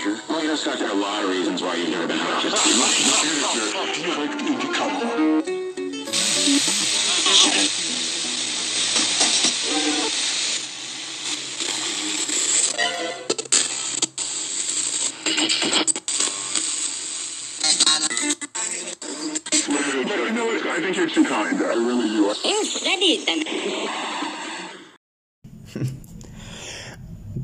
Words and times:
manager. 0.00 0.22
Well, 0.28 0.42
you 0.42 0.48
know, 0.48 0.56
Scott, 0.56 0.78
there 0.78 0.88
are 0.88 0.92
a 0.92 0.94
lot 0.94 1.24
of 1.24 1.30
reasons 1.30 1.62
why 1.62 1.74
you've 1.76 1.90
never 1.90 2.06
been 2.06 2.18
out. 2.20 2.42
Just 2.42 2.66
Manager, 2.66 3.94
do 3.94 4.00
you 4.02 4.16
like 4.16 4.30
the 4.38 4.44
indie? 4.44 4.70
You 20.26 20.36
know 20.36 20.46
what? 20.46 20.66
I 20.66 20.80
think 20.80 20.96
you're 20.96 21.08
too 21.08 21.24
kind. 21.24 21.60
I 21.60 21.74
really 21.74 22.08
do. 22.08 22.34
You 22.48 22.64
studied 22.64 23.26
them. 25.74 25.96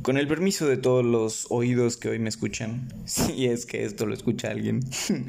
Con 0.06 0.18
el 0.18 0.28
permiso 0.28 0.68
de 0.68 0.76
todos 0.76 1.04
los 1.04 1.48
oídos 1.50 1.96
que 1.96 2.08
hoy 2.08 2.20
me 2.20 2.28
escuchan, 2.28 2.92
si 3.06 3.46
es 3.46 3.66
que 3.66 3.84
esto 3.84 4.06
lo 4.06 4.14
escucha 4.14 4.52
alguien, 4.52 4.84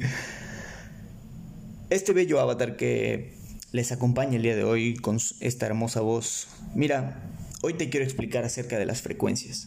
este 1.90 2.12
bello 2.12 2.38
avatar 2.38 2.76
que 2.76 3.34
les 3.72 3.90
acompaña 3.90 4.36
el 4.36 4.42
día 4.42 4.54
de 4.54 4.62
hoy 4.62 4.94
con 4.94 5.18
esta 5.40 5.66
hermosa 5.66 6.00
voz, 6.00 6.46
mira, 6.76 7.28
hoy 7.60 7.74
te 7.74 7.90
quiero 7.90 8.04
explicar 8.04 8.44
acerca 8.44 8.78
de 8.78 8.86
las 8.86 9.02
frecuencias. 9.02 9.66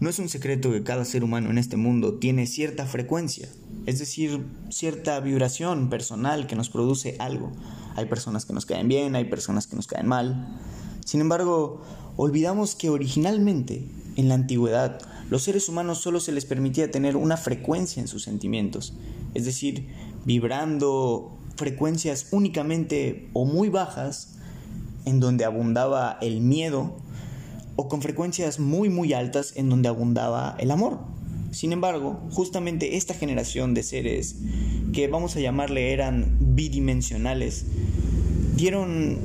No 0.00 0.10
es 0.10 0.18
un 0.18 0.28
secreto 0.28 0.70
que 0.70 0.82
cada 0.82 1.06
ser 1.06 1.24
humano 1.24 1.48
en 1.48 1.56
este 1.56 1.78
mundo 1.78 2.18
tiene 2.18 2.46
cierta 2.46 2.84
frecuencia, 2.84 3.48
es 3.86 4.00
decir, 4.00 4.44
cierta 4.68 5.18
vibración 5.20 5.88
personal 5.88 6.46
que 6.46 6.56
nos 6.56 6.68
produce 6.68 7.16
algo. 7.20 7.50
Hay 7.96 8.04
personas 8.04 8.44
que 8.44 8.52
nos 8.52 8.66
caen 8.66 8.88
bien, 8.88 9.16
hay 9.16 9.24
personas 9.24 9.66
que 9.66 9.76
nos 9.76 9.86
caen 9.86 10.08
mal. 10.08 10.60
Sin 11.06 11.22
embargo, 11.22 11.82
olvidamos 12.18 12.74
que 12.74 12.90
originalmente, 12.90 13.88
en 14.16 14.28
la 14.28 14.34
antigüedad, 14.34 15.00
los 15.30 15.42
seres 15.42 15.68
humanos 15.68 15.98
solo 15.98 16.20
se 16.20 16.32
les 16.32 16.44
permitía 16.44 16.90
tener 16.90 17.16
una 17.16 17.36
frecuencia 17.36 18.00
en 18.00 18.08
sus 18.08 18.22
sentimientos, 18.22 18.94
es 19.34 19.44
decir, 19.44 19.88
vibrando 20.24 21.36
frecuencias 21.56 22.28
únicamente 22.30 23.28
o 23.32 23.44
muy 23.44 23.68
bajas, 23.68 24.36
en 25.04 25.20
donde 25.20 25.44
abundaba 25.44 26.18
el 26.20 26.40
miedo, 26.40 26.96
o 27.76 27.88
con 27.88 28.02
frecuencias 28.02 28.60
muy 28.60 28.88
muy 28.88 29.12
altas 29.12 29.54
en 29.56 29.68
donde 29.68 29.88
abundaba 29.88 30.56
el 30.58 30.70
amor. 30.70 31.00
Sin 31.50 31.72
embargo, 31.72 32.20
justamente 32.30 32.96
esta 32.96 33.14
generación 33.14 33.74
de 33.74 33.82
seres 33.82 34.36
que 34.92 35.08
vamos 35.08 35.36
a 35.36 35.40
llamarle 35.40 35.92
eran 35.92 36.36
bidimensionales, 36.40 37.66
dieron 38.56 39.18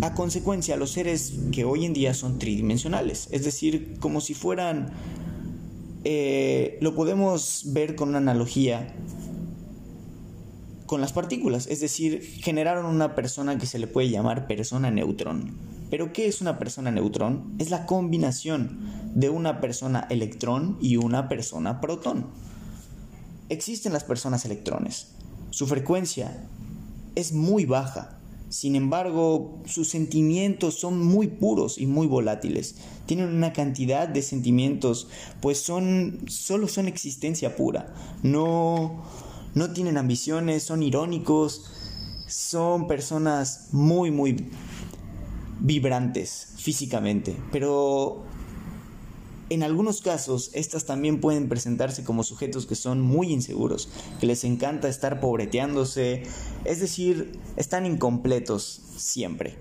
a 0.00 0.14
consecuencia 0.14 0.76
los 0.76 0.92
seres 0.92 1.34
que 1.52 1.64
hoy 1.64 1.84
en 1.84 1.92
día 1.92 2.14
son 2.14 2.38
tridimensionales, 2.38 3.28
es 3.30 3.44
decir, 3.44 3.96
como 4.00 4.20
si 4.20 4.34
fueran, 4.34 4.90
eh, 6.04 6.78
lo 6.80 6.94
podemos 6.94 7.64
ver 7.66 7.96
con 7.96 8.10
una 8.10 8.18
analogía 8.18 8.94
con 10.86 11.00
las 11.00 11.12
partículas, 11.12 11.66
es 11.66 11.80
decir, 11.80 12.22
generaron 12.42 12.86
una 12.86 13.14
persona 13.14 13.58
que 13.58 13.66
se 13.66 13.78
le 13.78 13.86
puede 13.86 14.08
llamar 14.08 14.46
persona 14.46 14.90
neutrón. 14.90 15.56
Pero 15.90 16.12
¿qué 16.12 16.26
es 16.26 16.40
una 16.40 16.58
persona 16.58 16.90
neutrón? 16.90 17.54
Es 17.58 17.70
la 17.70 17.86
combinación 17.86 18.78
de 19.14 19.30
una 19.30 19.60
persona 19.60 20.06
electrón 20.10 20.78
y 20.80 20.96
una 20.96 21.28
persona 21.28 21.80
protón. 21.80 22.26
Existen 23.48 23.92
las 23.92 24.04
personas 24.04 24.44
electrones. 24.44 25.08
Su 25.50 25.66
frecuencia 25.66 26.44
es 27.14 27.32
muy 27.32 27.64
baja. 27.64 28.17
Sin 28.48 28.76
embargo, 28.76 29.62
sus 29.66 29.88
sentimientos 29.90 30.74
son 30.74 31.04
muy 31.04 31.26
puros 31.26 31.78
y 31.78 31.86
muy 31.86 32.06
volátiles. 32.06 32.76
Tienen 33.06 33.28
una 33.28 33.52
cantidad 33.52 34.08
de 34.08 34.22
sentimientos, 34.22 35.08
pues 35.40 35.58
son 35.60 36.20
solo 36.28 36.68
son 36.68 36.88
existencia 36.88 37.56
pura. 37.56 37.94
No 38.22 39.04
no 39.54 39.72
tienen 39.72 39.98
ambiciones, 39.98 40.62
son 40.62 40.82
irónicos, 40.82 41.64
son 42.26 42.86
personas 42.86 43.68
muy 43.72 44.10
muy 44.10 44.50
vibrantes 45.60 46.54
físicamente, 46.56 47.36
pero 47.50 48.24
en 49.50 49.62
algunos 49.62 50.02
casos, 50.02 50.50
estas 50.52 50.84
también 50.84 51.20
pueden 51.20 51.48
presentarse 51.48 52.04
como 52.04 52.22
sujetos 52.22 52.66
que 52.66 52.74
son 52.74 53.00
muy 53.00 53.32
inseguros, 53.32 53.88
que 54.20 54.26
les 54.26 54.44
encanta 54.44 54.88
estar 54.88 55.20
pobreteándose, 55.20 56.24
es 56.64 56.80
decir, 56.80 57.38
están 57.56 57.86
incompletos 57.86 58.82
siempre. 58.96 59.56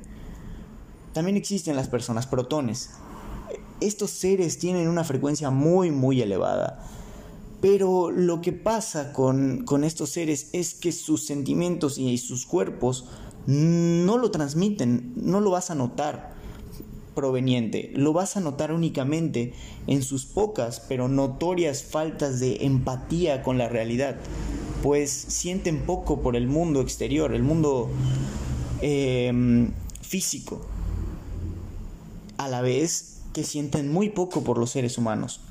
También 1.13 1.37
existen 1.37 1.75
las 1.75 1.87
personas 1.87 2.27
protones. 2.27 2.91
Estos 3.79 4.11
seres 4.11 4.59
tienen 4.59 4.87
una 4.87 5.03
frecuencia 5.03 5.49
muy, 5.51 5.91
muy 5.91 6.21
elevada. 6.21 6.83
Pero 7.61 8.11
lo 8.11 8.41
que 8.41 8.53
pasa 8.53 9.13
con, 9.13 9.63
con 9.65 9.83
estos 9.83 10.11
seres 10.11 10.49
es 10.53 10.75
que 10.75 10.91
sus 10.91 11.25
sentimientos 11.25 11.97
y 11.97 12.17
sus 12.19 12.45
cuerpos 12.45 13.05
no 13.47 14.17
lo 14.17 14.29
transmiten, 14.29 15.13
no 15.15 15.39
lo 15.39 15.51
vas 15.51 15.71
a 15.71 15.75
notar 15.75 16.36
proveniente, 17.17 17.89
lo 17.95 18.13
vas 18.13 18.37
a 18.37 18.41
notar 18.41 18.71
únicamente 18.71 19.53
en 19.87 20.03
sus 20.03 20.25
pocas 20.25 20.79
pero 20.87 21.07
notorias 21.07 21.81
faltas 21.81 22.39
de 22.39 22.57
empatía 22.63 23.41
con 23.41 23.57
la 23.57 23.67
realidad, 23.67 24.17
pues 24.83 25.09
sienten 25.11 25.81
poco 25.87 26.21
por 26.21 26.35
el 26.35 26.47
mundo 26.47 26.79
exterior, 26.79 27.33
el 27.33 27.41
mundo 27.41 27.89
eh, 28.81 29.67
físico, 29.99 30.61
a 32.37 32.47
la 32.49 32.61
vez 32.61 33.23
que 33.33 33.43
sienten 33.43 33.91
muy 33.91 34.09
poco 34.09 34.43
por 34.43 34.59
los 34.59 34.69
seres 34.69 34.99
humanos. 34.99 35.41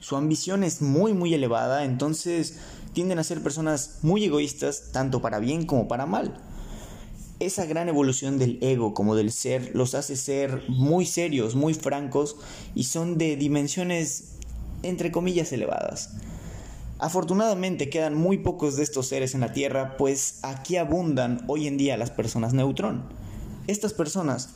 Su 0.00 0.16
ambición 0.16 0.64
es 0.64 0.80
muy 0.80 1.12
muy 1.12 1.34
elevada, 1.34 1.84
entonces 1.84 2.56
tienden 2.94 3.18
a 3.18 3.24
ser 3.24 3.42
personas 3.42 3.98
muy 4.00 4.24
egoístas, 4.24 4.92
tanto 4.92 5.20
para 5.20 5.40
bien 5.40 5.66
como 5.66 5.88
para 5.88 6.06
mal 6.06 6.40
esa 7.38 7.66
gran 7.66 7.88
evolución 7.88 8.38
del 8.38 8.58
ego 8.62 8.94
como 8.94 9.14
del 9.14 9.30
ser 9.30 9.70
los 9.74 9.94
hace 9.94 10.16
ser 10.16 10.62
muy 10.68 11.04
serios, 11.04 11.54
muy 11.54 11.74
francos 11.74 12.36
y 12.74 12.84
son 12.84 13.18
de 13.18 13.36
dimensiones 13.36 14.36
entre 14.82 15.10
comillas 15.10 15.52
elevadas. 15.52 16.10
Afortunadamente 16.98 17.90
quedan 17.90 18.14
muy 18.14 18.38
pocos 18.38 18.76
de 18.76 18.82
estos 18.82 19.08
seres 19.08 19.34
en 19.34 19.42
la 19.42 19.52
Tierra, 19.52 19.98
pues 19.98 20.38
aquí 20.42 20.76
abundan 20.76 21.44
hoy 21.46 21.66
en 21.66 21.76
día 21.76 21.98
las 21.98 22.10
personas 22.10 22.54
neutrón. 22.54 23.02
Estas 23.66 23.92
personas 23.92 24.50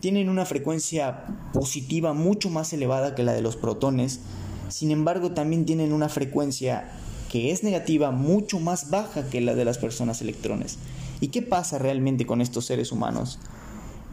tienen 0.00 0.28
una 0.28 0.44
frecuencia 0.44 1.24
positiva 1.52 2.14
mucho 2.14 2.50
más 2.50 2.72
elevada 2.72 3.14
que 3.14 3.22
la 3.22 3.32
de 3.32 3.42
los 3.42 3.56
protones, 3.56 4.20
sin 4.68 4.90
embargo 4.90 5.32
también 5.32 5.66
tienen 5.66 5.92
una 5.92 6.08
frecuencia 6.08 6.90
que 7.30 7.52
es 7.52 7.62
negativa 7.62 8.10
mucho 8.10 8.58
más 8.58 8.90
baja 8.90 9.28
que 9.28 9.40
la 9.40 9.54
de 9.54 9.64
las 9.64 9.78
personas 9.78 10.20
electrones. 10.22 10.78
¿Y 11.20 11.28
qué 11.28 11.42
pasa 11.42 11.78
realmente 11.78 12.26
con 12.26 12.40
estos 12.40 12.66
seres 12.66 12.92
humanos? 12.92 13.38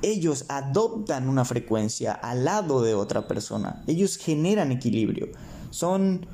Ellos 0.02 0.46
adoptan 0.50 1.30
una 1.30 1.46
frecuencia 1.46 2.12
al 2.12 2.46
lado 2.46 2.82
de 2.82 2.94
otra 2.94 3.28
persona. 3.28 3.84
Ellos 3.88 4.18
generan 4.18 4.72
equilibrio. 4.72 5.30
Son, 5.70 6.26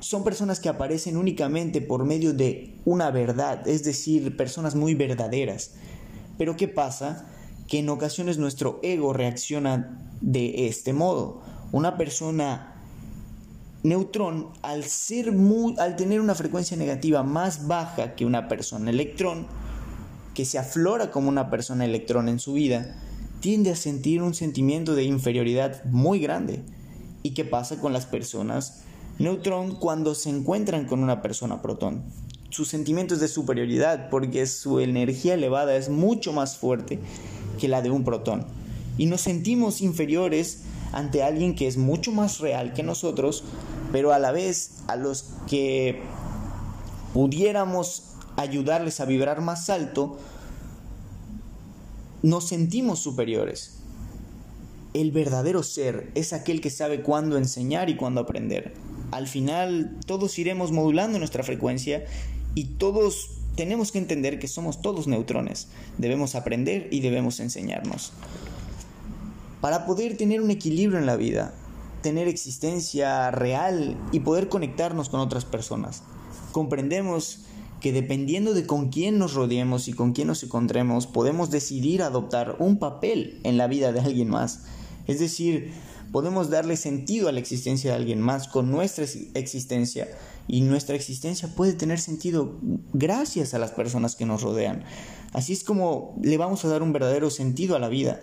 son 0.00 0.24
personas 0.24 0.60
que 0.60 0.68
aparecen 0.68 1.16
únicamente 1.16 1.80
por 1.80 2.04
medio 2.04 2.32
de 2.32 2.76
una 2.84 3.10
verdad, 3.10 3.66
es 3.66 3.84
decir, 3.84 4.36
personas 4.36 4.74
muy 4.74 4.94
verdaderas. 4.94 5.72
Pero 6.36 6.56
¿qué 6.56 6.68
pasa? 6.68 7.26
Que 7.68 7.78
en 7.78 7.88
ocasiones 7.88 8.38
nuestro 8.38 8.80
ego 8.82 9.12
reacciona 9.12 9.98
de 10.20 10.66
este 10.66 10.92
modo. 10.92 11.42
Una 11.72 11.96
persona 11.96 12.73
neutrón, 13.84 14.48
al, 14.62 14.82
tener 15.96 16.20
una 16.20 16.34
frecuencia 16.34 16.76
negativa 16.76 17.22
más 17.22 17.66
baja 17.66 18.14
que 18.14 18.24
una 18.24 18.48
persona 18.48 18.90
electrón, 18.90 19.46
que 20.32 20.46
se 20.46 20.58
aflora 20.58 21.10
como 21.10 21.28
una 21.28 21.50
persona 21.50 21.84
electrón 21.84 22.30
en 22.30 22.40
su 22.40 22.54
vida, 22.54 22.96
tiende 23.40 23.70
a 23.70 23.76
sentir 23.76 24.22
un 24.22 24.32
sentimiento 24.32 24.94
de 24.94 25.04
inferioridad 25.04 25.84
muy 25.84 26.18
grande. 26.18 26.62
¿Y 27.22 27.32
qué 27.32 27.44
pasa 27.44 27.78
con 27.78 27.92
las 27.92 28.06
personas 28.06 28.84
neutrón 29.18 29.76
cuando 29.76 30.14
se 30.14 30.30
encuentran 30.30 30.86
con 30.86 31.02
una 31.02 31.20
persona 31.20 31.60
protón? 31.60 32.04
Sus 32.48 32.68
sentimientos 32.68 33.20
de 33.20 33.28
superioridad 33.28 34.08
porque 34.08 34.46
su 34.46 34.80
energía 34.80 35.34
elevada 35.34 35.76
es 35.76 35.90
mucho 35.90 36.32
más 36.32 36.56
fuerte 36.56 37.00
que 37.58 37.68
la 37.68 37.82
de 37.82 37.90
un 37.90 38.02
protón. 38.04 38.46
Y 38.96 39.06
nos 39.06 39.20
sentimos 39.20 39.82
inferiores 39.82 40.62
ante 40.94 41.22
alguien 41.22 41.54
que 41.54 41.66
es 41.66 41.76
mucho 41.76 42.12
más 42.12 42.38
real 42.38 42.72
que 42.72 42.82
nosotros, 42.82 43.44
pero 43.94 44.12
a 44.12 44.18
la 44.18 44.32
vez 44.32 44.72
a 44.88 44.96
los 44.96 45.26
que 45.46 46.00
pudiéramos 47.12 48.16
ayudarles 48.36 48.98
a 48.98 49.04
vibrar 49.04 49.40
más 49.40 49.70
alto, 49.70 50.18
nos 52.20 52.48
sentimos 52.48 52.98
superiores. 52.98 53.78
El 54.94 55.12
verdadero 55.12 55.62
ser 55.62 56.10
es 56.16 56.32
aquel 56.32 56.60
que 56.60 56.70
sabe 56.70 57.02
cuándo 57.02 57.38
enseñar 57.38 57.88
y 57.88 57.94
cuándo 57.94 58.20
aprender. 58.20 58.74
Al 59.12 59.28
final 59.28 59.96
todos 60.06 60.40
iremos 60.40 60.72
modulando 60.72 61.20
nuestra 61.20 61.44
frecuencia 61.44 62.04
y 62.56 62.64
todos 62.64 63.42
tenemos 63.54 63.92
que 63.92 63.98
entender 63.98 64.40
que 64.40 64.48
somos 64.48 64.82
todos 64.82 65.06
neutrones. 65.06 65.68
Debemos 65.98 66.34
aprender 66.34 66.88
y 66.90 66.98
debemos 66.98 67.38
enseñarnos. 67.38 68.12
Para 69.60 69.86
poder 69.86 70.16
tener 70.16 70.40
un 70.40 70.50
equilibrio 70.50 70.98
en 70.98 71.06
la 71.06 71.14
vida, 71.14 71.54
tener 72.04 72.28
existencia 72.28 73.30
real 73.30 73.96
y 74.12 74.20
poder 74.20 74.50
conectarnos 74.50 75.08
con 75.08 75.20
otras 75.20 75.46
personas. 75.46 76.02
Comprendemos 76.52 77.46
que 77.80 77.92
dependiendo 77.92 78.52
de 78.52 78.66
con 78.66 78.90
quién 78.90 79.18
nos 79.18 79.32
rodeemos 79.32 79.88
y 79.88 79.94
con 79.94 80.12
quién 80.12 80.28
nos 80.28 80.42
encontremos, 80.42 81.06
podemos 81.06 81.50
decidir 81.50 82.02
adoptar 82.02 82.56
un 82.58 82.78
papel 82.78 83.40
en 83.42 83.56
la 83.56 83.68
vida 83.68 83.90
de 83.92 84.00
alguien 84.00 84.28
más. 84.28 84.64
Es 85.06 85.18
decir, 85.18 85.72
podemos 86.12 86.50
darle 86.50 86.76
sentido 86.76 87.30
a 87.30 87.32
la 87.32 87.40
existencia 87.40 87.92
de 87.92 87.96
alguien 87.96 88.20
más 88.20 88.48
con 88.48 88.70
nuestra 88.70 89.06
existencia 89.32 90.06
y 90.46 90.60
nuestra 90.60 90.96
existencia 90.96 91.54
puede 91.54 91.72
tener 91.72 91.98
sentido 91.98 92.58
gracias 92.92 93.54
a 93.54 93.58
las 93.58 93.70
personas 93.70 94.14
que 94.14 94.26
nos 94.26 94.42
rodean. 94.42 94.84
Así 95.32 95.54
es 95.54 95.64
como 95.64 96.18
le 96.22 96.36
vamos 96.36 96.66
a 96.66 96.68
dar 96.68 96.82
un 96.82 96.92
verdadero 96.92 97.30
sentido 97.30 97.76
a 97.76 97.78
la 97.78 97.88
vida. 97.88 98.20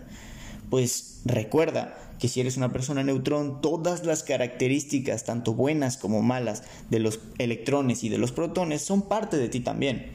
Pues 0.70 1.20
recuerda 1.24 1.98
que 2.22 2.28
si 2.28 2.40
eres 2.40 2.56
una 2.56 2.72
persona 2.72 3.02
neutrón, 3.02 3.60
todas 3.60 4.06
las 4.06 4.22
características, 4.22 5.24
tanto 5.24 5.54
buenas 5.54 5.96
como 5.96 6.22
malas, 6.22 6.62
de 6.88 7.00
los 7.00 7.18
electrones 7.38 8.04
y 8.04 8.10
de 8.10 8.18
los 8.18 8.30
protones 8.30 8.80
son 8.80 9.02
parte 9.02 9.38
de 9.38 9.48
ti 9.48 9.58
también. 9.58 10.12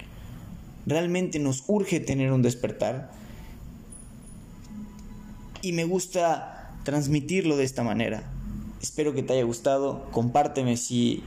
Realmente 0.86 1.38
nos 1.39 1.65
urge 1.68 2.00
tener 2.00 2.31
un 2.31 2.42
despertar 2.42 3.12
y 5.62 5.74
me 5.74 5.83
gusta 5.83 6.71
transmitirlo 6.86 7.57
de 7.57 7.65
esta 7.65 7.83
manera. 7.83 8.24
Espero 8.81 9.13
que 9.13 9.21
te 9.21 9.33
haya 9.33 9.44
gustado. 9.44 10.09
Compárteme 10.12 10.77
si 10.77 11.24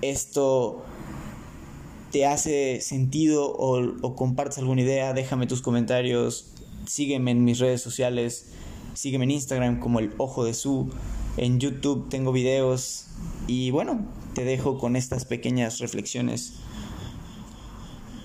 esto 0.00 0.84
te 2.12 2.24
hace 2.24 2.80
sentido 2.80 3.50
o, 3.50 3.80
o 4.00 4.14
compartes 4.14 4.58
alguna 4.58 4.82
idea. 4.82 5.12
Déjame 5.12 5.48
tus 5.48 5.60
comentarios. 5.60 6.52
Sígueme 6.86 7.32
en 7.32 7.42
mis 7.42 7.58
redes 7.58 7.82
sociales. 7.82 8.52
Sígueme 8.94 9.24
en 9.24 9.32
Instagram 9.32 9.80
como 9.80 9.98
el 9.98 10.12
Ojo 10.18 10.44
de 10.44 10.54
Su. 10.54 10.90
En 11.36 11.58
YouTube 11.58 12.08
tengo 12.08 12.32
videos. 12.32 13.06
Y 13.48 13.70
bueno, 13.70 14.06
te 14.34 14.44
dejo 14.44 14.78
con 14.78 14.96
estas 14.96 15.24
pequeñas 15.24 15.80
reflexiones. 15.80 16.54